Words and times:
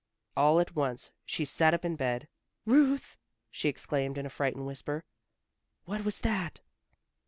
All 0.35 0.59
at 0.59 0.75
once 0.75 1.11
she 1.27 1.45
sat 1.45 1.75
up 1.75 1.85
in 1.85 1.95
bed. 1.95 2.27
"Ruth," 2.65 3.19
she 3.51 3.69
exclaimed 3.69 4.17
in 4.17 4.25
a 4.25 4.31
frightened 4.31 4.65
whisper, 4.65 5.03
"what 5.85 6.03
was 6.03 6.21
that?" 6.21 6.59